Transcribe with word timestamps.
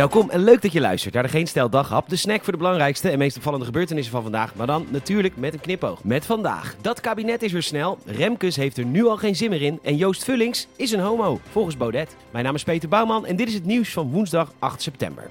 Welkom 0.00 0.30
en 0.30 0.44
leuk 0.44 0.62
dat 0.62 0.72
je 0.72 0.80
luistert 0.80 1.14
naar 1.14 1.22
de 1.22 1.28
Geen 1.28 1.46
Stel 1.46 1.70
Daghap. 1.70 2.08
De 2.08 2.16
snack 2.16 2.42
voor 2.44 2.52
de 2.52 2.58
belangrijkste 2.58 3.10
en 3.10 3.18
meest 3.18 3.36
opvallende 3.36 3.64
gebeurtenissen 3.64 4.12
van 4.12 4.22
vandaag. 4.22 4.54
Maar 4.54 4.66
dan 4.66 4.86
natuurlijk 4.90 5.36
met 5.36 5.52
een 5.52 5.60
knipoog. 5.60 6.04
Met 6.04 6.26
vandaag. 6.26 6.76
Dat 6.80 7.00
kabinet 7.00 7.42
is 7.42 7.52
weer 7.52 7.62
snel. 7.62 7.98
Remkes 8.04 8.56
heeft 8.56 8.76
er 8.76 8.84
nu 8.84 9.06
al 9.06 9.16
geen 9.16 9.36
zin 9.36 9.50
meer 9.50 9.62
in. 9.62 9.78
En 9.82 9.96
Joost 9.96 10.24
Vullings 10.24 10.68
is 10.76 10.92
een 10.92 11.00
homo, 11.00 11.40
volgens 11.50 11.76
Baudet. 11.76 12.16
Mijn 12.30 12.44
naam 12.44 12.54
is 12.54 12.62
Peter 12.62 12.88
Bouwman 12.88 13.26
en 13.26 13.36
dit 13.36 13.48
is 13.48 13.54
het 13.54 13.64
nieuws 13.64 13.92
van 13.92 14.10
woensdag 14.10 14.52
8 14.58 14.82
september. 14.82 15.26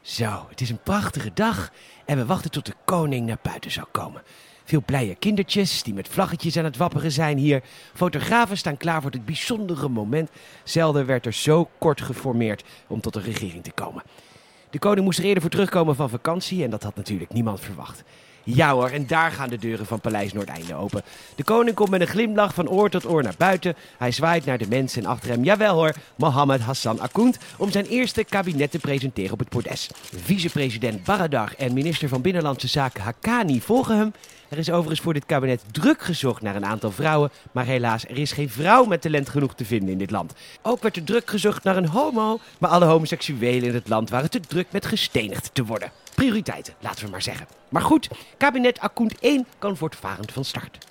Zo, 0.00 0.46
het 0.48 0.60
is 0.60 0.70
een 0.70 0.82
prachtige 0.82 1.30
dag 1.34 1.72
en 2.04 2.16
we 2.16 2.26
wachten 2.26 2.50
tot 2.50 2.66
de 2.66 2.74
koning 2.84 3.26
naar 3.26 3.38
buiten 3.42 3.70
zou 3.70 3.86
komen. 3.90 4.22
Veel 4.68 4.82
blije 4.86 5.14
kindertjes 5.14 5.82
die 5.82 5.94
met 5.94 6.08
vlaggetjes 6.08 6.56
aan 6.56 6.64
het 6.64 6.76
wapperen 6.76 7.12
zijn 7.12 7.38
hier. 7.38 7.62
Fotografen 7.94 8.56
staan 8.56 8.76
klaar 8.76 9.02
voor 9.02 9.10
dit 9.10 9.24
bijzondere 9.24 9.88
moment. 9.88 10.30
Zelden 10.64 11.06
werd 11.06 11.26
er 11.26 11.32
zo 11.32 11.68
kort 11.78 12.00
geformeerd 12.00 12.64
om 12.86 13.00
tot 13.00 13.16
een 13.16 13.22
regering 13.22 13.64
te 13.64 13.72
komen. 13.72 14.02
De 14.70 14.78
koning 14.78 15.04
moest 15.04 15.18
er 15.18 15.24
eerder 15.24 15.42
voor 15.42 15.50
terugkomen 15.50 15.96
van 15.96 16.10
vakantie 16.10 16.64
en 16.64 16.70
dat 16.70 16.82
had 16.82 16.96
natuurlijk 16.96 17.32
niemand 17.32 17.60
verwacht. 17.60 18.02
Ja 18.42 18.72
hoor, 18.72 18.88
en 18.88 19.06
daar 19.06 19.30
gaan 19.30 19.48
de 19.48 19.58
deuren 19.58 19.86
van 19.86 20.00
Paleis 20.00 20.32
Noordeinde 20.32 20.74
open. 20.74 21.02
De 21.34 21.44
koning 21.44 21.76
komt 21.76 21.90
met 21.90 22.00
een 22.00 22.06
glimlach 22.06 22.54
van 22.54 22.68
oor 22.68 22.90
tot 22.90 23.06
oor 23.06 23.22
naar 23.22 23.34
buiten. 23.38 23.74
Hij 23.98 24.12
zwaait 24.12 24.44
naar 24.44 24.58
de 24.58 24.68
mensen 24.68 25.02
en 25.02 25.08
achter 25.08 25.30
hem, 25.30 25.44
jawel 25.44 25.74
hoor, 25.74 25.94
Mohammed 26.16 26.60
Hassan 26.60 27.00
Akound... 27.00 27.38
om 27.56 27.70
zijn 27.70 27.86
eerste 27.86 28.24
kabinet 28.24 28.70
te 28.70 28.78
presenteren 28.78 29.32
op 29.32 29.38
het 29.38 29.48
bordes. 29.48 29.90
Vicepresident 30.24 31.04
Baradar 31.04 31.54
en 31.58 31.74
minister 31.74 32.08
van 32.08 32.22
Binnenlandse 32.22 32.68
Zaken 32.68 33.02
Hakani 33.02 33.60
volgen 33.60 33.96
hem... 33.96 34.12
Er 34.48 34.58
is 34.58 34.70
overigens 34.70 35.00
voor 35.00 35.12
dit 35.12 35.26
kabinet 35.26 35.62
druk 35.70 36.02
gezocht 36.02 36.42
naar 36.42 36.56
een 36.56 36.64
aantal 36.64 36.90
vrouwen, 36.90 37.30
maar 37.52 37.64
helaas, 37.64 38.04
er 38.04 38.18
is 38.18 38.32
geen 38.32 38.50
vrouw 38.50 38.84
met 38.84 39.00
talent 39.00 39.28
genoeg 39.28 39.54
te 39.54 39.64
vinden 39.64 39.88
in 39.88 39.98
dit 39.98 40.10
land. 40.10 40.32
Ook 40.62 40.82
werd 40.82 40.96
er 40.96 41.04
druk 41.04 41.30
gezocht 41.30 41.64
naar 41.64 41.76
een 41.76 41.88
homo, 41.88 42.38
maar 42.58 42.70
alle 42.70 42.84
homoseksuelen 42.84 43.68
in 43.68 43.74
het 43.74 43.88
land 43.88 44.10
waren 44.10 44.30
te 44.30 44.40
druk 44.40 44.66
met 44.70 44.86
gestenigd 44.86 45.50
te 45.52 45.64
worden. 45.64 45.90
Prioriteiten, 46.18 46.74
laten 46.80 47.04
we 47.04 47.10
maar 47.10 47.22
zeggen. 47.22 47.46
Maar 47.68 47.82
goed, 47.82 48.08
kabinet 48.36 48.80
Akkoend 48.80 49.18
1 49.18 49.46
kan 49.58 49.76
voortvarend 49.76 50.32
van 50.32 50.44
start. 50.44 50.86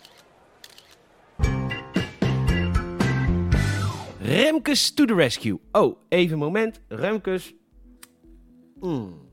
Remkes 4.22 4.94
to 4.94 5.06
the 5.06 5.16
rescue. 5.16 5.60
Oh, 5.72 6.02
even 6.10 6.34
een 6.34 6.40
moment. 6.40 6.82
Remkes. 6.88 7.54
Mm. 8.80 9.27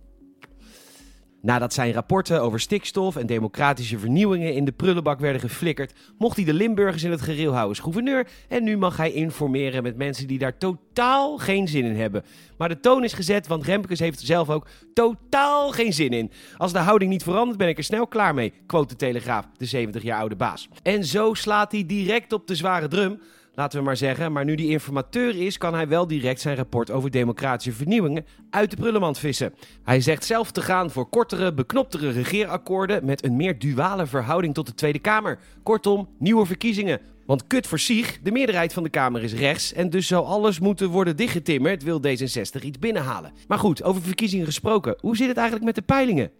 Nadat 1.45 1.73
zijn 1.73 1.93
rapporten 1.93 2.43
over 2.43 2.61
stikstof 2.61 3.17
en 3.17 3.27
democratische 3.27 3.99
vernieuwingen 3.99 4.55
in 4.55 4.65
de 4.65 4.73
prullenbak 4.73 5.21
werden 5.21 5.41
geflikkerd, 5.41 5.93
mocht 6.19 6.37
hij 6.37 6.45
de 6.45 6.55
Limburgers 6.55 7.03
in 7.03 7.11
het 7.11 7.23
gereel 7.23 7.51
houden 7.51 7.69
als 7.69 7.79
gouverneur. 7.79 8.27
En 8.49 8.65
nu 8.65 8.77
mag 8.77 8.97
hij 8.97 9.13
informeren 9.13 9.83
met 9.83 9.97
mensen 9.97 10.27
die 10.27 10.39
daar 10.39 10.59
totaal 10.59 11.39
geen 11.39 11.69
zin 11.69 11.85
in 11.85 11.97
hebben. 11.97 12.25
Maar 12.59 12.69
de 12.69 12.81
toon 12.81 13.05
is 13.05 13.13
gezet, 13.13 13.47
want 13.47 13.65
Remkes 13.65 13.99
heeft 13.99 14.21
er 14.21 14.27
zelf 14.27 14.51
ook 14.51 14.67
totaal 14.95 15.71
geen 15.71 15.93
zin 15.93 16.11
in. 16.11 16.31
Als 16.57 16.73
de 16.73 16.79
houding 16.79 17.11
niet 17.11 17.23
verandert, 17.23 17.59
ben 17.59 17.69
ik 17.69 17.79
er 17.79 17.85
snel 17.85 18.07
klaar 18.07 18.35
mee, 18.35 18.53
quote 18.67 18.89
de 18.89 18.97
Telegraaf, 18.97 19.49
de 19.57 19.65
70 19.65 20.03
jaar 20.03 20.19
oude 20.19 20.37
baas. 20.37 20.69
En 20.83 21.05
zo 21.05 21.35
slaat 21.35 21.73
hij 21.73 21.87
direct 21.87 22.33
op 22.33 22.47
de 22.47 22.55
zware 22.55 22.89
drum 22.89 23.21
laten 23.55 23.79
we 23.79 23.85
maar 23.85 23.97
zeggen. 23.97 24.33
Maar 24.33 24.45
nu 24.45 24.55
die 24.55 24.71
informateur 24.71 25.37
is, 25.37 25.59
kan 25.59 25.75
hij 25.75 25.89
wel 25.89 26.07
direct 26.07 26.41
zijn 26.41 26.57
rapport 26.57 26.91
over 26.91 27.11
democratische 27.11 27.73
vernieuwingen 27.73 28.27
uit 28.51 28.71
de 28.71 28.77
prullenmand 28.77 29.19
vissen. 29.19 29.55
Hij 29.83 30.01
zegt 30.01 30.25
zelf 30.25 30.51
te 30.51 30.63
gaan 30.63 30.91
voor 30.91 31.09
kortere, 31.09 31.55
beknoptere 31.55 32.11
regeerakkoorden 32.11 33.05
met 33.05 33.25
een 33.25 33.37
meer 33.37 33.59
duale 33.59 34.07
verhouding 34.07 34.55
tot 34.55 34.67
de 34.67 34.75
Tweede 34.75 34.99
Kamer. 34.99 35.39
Kortom, 35.63 36.09
nieuwe 36.19 36.47
verkiezingen. 36.47 37.01
Want 37.27 37.47
kut 37.47 37.67
voor 37.67 37.79
zich, 37.79 38.19
de 38.23 38.33
meerderheid 38.33 38.73
van 38.73 38.83
de 38.83 38.89
Kamer 38.89 39.23
is 39.23 39.35
rechts 39.35 39.73
en 39.73 39.91
dus 39.91 40.07
zou 40.07 40.27
alles 40.27 40.61
moeten 40.61 40.89
worden 40.89 41.17
dichtgetimmerd, 41.17 41.83
wil 41.83 42.01
D66 42.07 42.63
iets 42.63 42.79
binnenhalen. 42.79 43.33
Maar 43.49 43.59
goed, 43.59 43.83
over 43.83 44.03
verkiezingen 44.03 44.47
gesproken, 44.47 44.97
hoe 45.01 45.17
zit 45.17 45.29
het 45.29 45.37
eigenlijk 45.37 45.67
met 45.67 45.75
de 45.75 45.83
peilingen? 45.83 46.31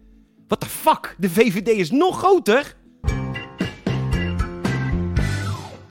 What 0.47 0.61
the 0.61 0.67
fuck, 0.67 1.15
de 1.19 1.31
VVD 1.31 1.69
is 1.69 1.91
nog 1.91 2.19
groter! 2.19 2.77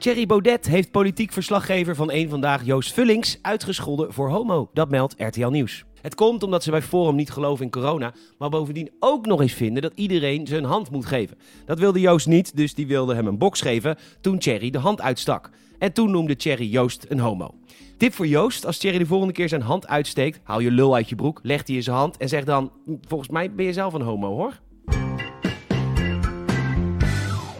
Thierry 0.03 0.25
Baudet 0.25 0.67
heeft 0.67 0.91
politiek 0.91 1.31
verslaggever 1.31 1.95
van 1.95 2.11
één 2.11 2.29
Vandaag 2.29 2.65
Joost 2.65 2.93
Vullings 2.93 3.39
uitgescholden 3.41 4.13
voor 4.13 4.29
homo. 4.29 4.69
Dat 4.73 4.89
meldt 4.89 5.15
RTL 5.17 5.47
Nieuws. 5.47 5.83
Het 6.01 6.15
komt 6.15 6.43
omdat 6.43 6.63
ze 6.63 6.71
bij 6.71 6.81
Forum 6.81 7.15
niet 7.15 7.31
geloven 7.31 7.65
in 7.65 7.71
corona, 7.71 8.13
maar 8.37 8.49
bovendien 8.49 8.91
ook 8.99 9.25
nog 9.25 9.41
eens 9.41 9.53
vinden 9.53 9.81
dat 9.81 9.91
iedereen 9.95 10.47
zijn 10.47 10.63
hand 10.63 10.91
moet 10.91 11.05
geven. 11.05 11.37
Dat 11.65 11.79
wilde 11.79 11.99
Joost 11.99 12.27
niet, 12.27 12.55
dus 12.55 12.73
die 12.73 12.87
wilde 12.87 13.15
hem 13.15 13.27
een 13.27 13.37
box 13.37 13.61
geven 13.61 13.97
toen 14.21 14.39
Thierry 14.39 14.69
de 14.69 14.77
hand 14.77 15.01
uitstak. 15.01 15.49
En 15.79 15.93
toen 15.93 16.11
noemde 16.11 16.35
Thierry 16.35 16.69
Joost 16.69 17.05
een 17.09 17.19
homo. 17.19 17.53
Tip 17.97 18.13
voor 18.13 18.27
Joost, 18.27 18.65
als 18.65 18.77
Thierry 18.77 18.97
de 18.97 19.05
volgende 19.05 19.33
keer 19.33 19.49
zijn 19.49 19.61
hand 19.61 19.87
uitsteekt, 19.87 20.39
haal 20.43 20.59
je 20.59 20.71
lul 20.71 20.95
uit 20.95 21.09
je 21.09 21.15
broek, 21.15 21.39
leg 21.43 21.63
die 21.63 21.75
in 21.75 21.83
zijn 21.83 21.95
hand 21.95 22.17
en 22.17 22.29
zeg 22.29 22.43
dan, 22.43 22.71
volgens 23.07 23.29
mij 23.29 23.53
ben 23.53 23.65
je 23.65 23.73
zelf 23.73 23.93
een 23.93 24.01
homo 24.01 24.35
hoor. 24.35 24.59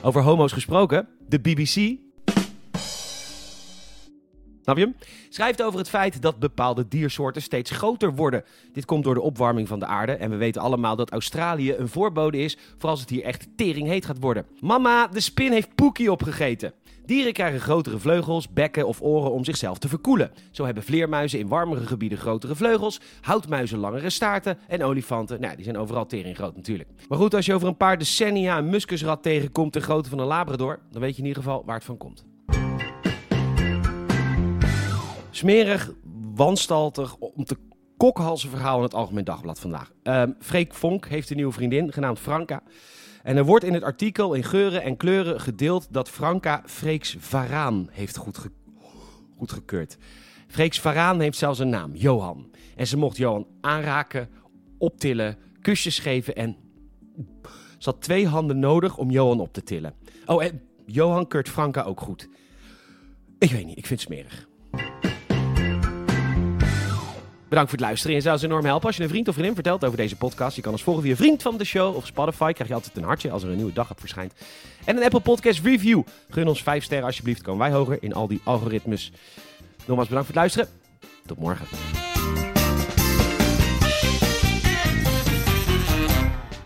Over 0.01 0.21
homo's 0.21 0.51
gesproken, 0.51 1.07
de 1.27 1.39
BBC 1.39 2.01
Snap 4.63 4.78
je? 4.78 4.94
Schrijft 5.29 5.63
over 5.63 5.79
het 5.79 5.90
feit 5.90 6.22
dat 6.22 6.40
bepaalde 6.40 6.88
diersoorten 6.88 7.41
steeds 7.41 7.72
groter 7.72 8.16
worden. 8.16 8.44
Dit 8.74 8.85
komt 8.85 9.03
door 9.03 9.13
de 9.13 9.22
opwarming 9.22 9.68
van 9.68 9.79
de 9.79 9.85
aarde. 9.85 10.12
En 10.12 10.29
we 10.29 10.35
weten 10.35 10.62
allemaal 10.62 10.96
dat 10.96 11.12
Australië 11.12 11.74
een 11.74 11.88
voorbode 11.88 12.38
is 12.38 12.57
voor 12.78 12.90
als 12.90 13.00
het 13.00 13.09
hier 13.09 13.24
echt 13.24 13.47
tering 13.56 13.88
heet 13.88 14.06
gaat 14.06 14.19
worden. 14.19 14.46
Mama, 14.59 15.07
de 15.07 15.19
spin 15.19 15.51
heeft 15.51 15.75
Poekie 15.75 16.12
opgegeten. 16.12 16.74
Dieren 17.06 17.34
krijgen 17.34 17.59
grotere 17.59 18.00
vleugels, 18.00 18.50
bekken 18.50 18.88
of 18.88 19.01
oren 19.01 19.31
om 19.31 19.44
zichzelf 19.44 19.78
te 19.78 19.88
verkoelen. 19.88 20.31
Zo 20.51 20.66
hebben 20.66 20.84
vleermuizen 20.84 21.40
in 21.40 21.47
warmere 21.47 21.85
gebieden 21.85 22.18
grotere 22.18 22.56
vleugels, 22.56 23.00
houtmuizen 23.22 23.80
langere 23.80 24.09
staarten 24.09 24.57
en 24.68 24.84
olifanten, 24.84 25.41
nou 25.41 25.56
die 25.56 25.63
zijn 25.63 25.78
overal 25.78 26.06
tering 26.06 26.35
groot 26.35 26.56
natuurlijk. 26.56 26.90
Maar 27.07 27.18
goed, 27.18 27.34
als 27.34 27.45
je 27.45 27.53
over 27.53 27.68
een 27.68 27.78
paar 27.78 27.97
decennia 27.97 28.57
een 28.57 28.69
muskusrat 28.69 29.24
tegenkomt 29.24 29.74
de 29.74 29.81
grootte 29.81 30.09
van 30.09 30.19
een 30.19 30.25
labrador, 30.25 30.80
dan 30.91 31.01
weet 31.01 31.16
je 31.16 31.22
in 31.22 31.28
ieder 31.28 31.44
geval 31.44 31.63
waar 31.66 31.75
het 31.75 31.85
van 31.85 31.97
komt. 31.97 32.32
Smerig, 35.35 35.91
wanstaltig, 36.35 37.16
om 37.16 37.44
te 37.44 37.57
kokhalsen 37.97 38.49
verhaal 38.49 38.77
in 38.77 38.83
het 38.83 38.94
Algemeen 38.94 39.23
Dagblad 39.23 39.59
vandaag. 39.59 39.91
Uh, 40.03 40.23
Freek 40.39 40.73
Vonk 40.73 41.07
heeft 41.07 41.29
een 41.29 41.35
nieuwe 41.35 41.51
vriendin, 41.51 41.94
genaamd 41.94 42.19
Franka. 42.19 42.63
En 43.23 43.38
er 43.38 43.45
wordt 43.45 43.66
in 43.66 43.73
het 43.73 43.83
artikel 43.83 44.33
in 44.33 44.44
geuren 44.44 44.81
en 44.81 44.97
kleuren 44.97 45.41
gedeeld 45.41 45.88
dat 45.89 46.09
Franka 46.09 46.63
Freeks 46.66 47.16
Varaan 47.19 47.88
heeft 47.91 48.17
goedge 48.17 48.51
goedgekeurd. 49.38 49.97
Freeks 50.47 50.79
Varaan 50.79 51.19
heeft 51.19 51.38
zelfs 51.38 51.59
een 51.59 51.69
naam, 51.69 51.95
Johan. 51.95 52.51
En 52.75 52.88
ze 52.88 52.97
mocht 52.97 53.17
Johan 53.17 53.47
aanraken, 53.61 54.29
optillen, 54.77 55.38
kusjes 55.61 56.00
geven 56.00 56.35
en... 56.35 56.55
Ze 57.77 57.89
had 57.89 58.01
twee 58.01 58.27
handen 58.27 58.59
nodig 58.59 58.97
om 58.97 59.09
Johan 59.09 59.39
op 59.39 59.53
te 59.53 59.63
tillen. 59.63 59.94
Oh, 60.25 60.44
en 60.44 60.61
Johan 60.85 61.27
keurt 61.27 61.50
Franka 61.50 61.81
ook 61.81 62.01
goed. 62.01 62.29
Ik 63.39 63.51
weet 63.51 63.65
niet, 63.65 63.77
ik 63.77 63.85
vind 63.85 64.00
het 64.00 64.09
smerig. 64.09 64.51
Bedankt 67.53 67.71
voor 67.71 67.79
het 67.81 67.89
luisteren. 67.89 68.15
Je 68.15 68.21
zou 68.21 68.35
ons 68.35 68.43
enorm 68.43 68.65
helpen 68.65 68.87
als 68.87 68.97
je 68.97 69.03
een 69.03 69.09
vriend 69.09 69.27
of 69.27 69.33
vriendin 69.33 69.55
vertelt 69.55 69.85
over 69.85 69.97
deze 69.97 70.15
podcast. 70.15 70.55
Je 70.55 70.61
kan 70.61 70.71
ons 70.71 70.83
volgen 70.83 71.03
via 71.03 71.15
Vriend 71.15 71.41
van 71.41 71.57
de 71.57 71.63
Show 71.63 71.95
of 71.95 72.05
Spotify. 72.05 72.51
Krijg 72.51 72.69
je 72.69 72.75
altijd 72.75 72.97
een 72.97 73.03
hartje 73.03 73.31
als 73.31 73.43
er 73.43 73.49
een 73.49 73.55
nieuwe 73.55 73.73
dag 73.73 73.91
op 73.91 73.99
verschijnt. 73.99 74.33
En 74.85 74.97
een 74.97 75.03
Apple 75.03 75.19
Podcast 75.19 75.59
Review. 75.63 76.01
Gun 76.29 76.47
ons 76.47 76.63
5 76.63 76.83
sterren 76.83 77.05
alsjeblieft. 77.05 77.41
Komen 77.41 77.67
wij 77.67 77.77
hoger 77.77 77.97
in 78.03 78.13
al 78.13 78.27
die 78.27 78.41
algoritmes. 78.43 79.11
Nogmaals 79.85 80.07
bedankt 80.07 80.31
voor 80.31 80.41
het 80.41 80.53
luisteren. 80.53 80.67
Tot 81.25 81.37
morgen. 81.37 81.92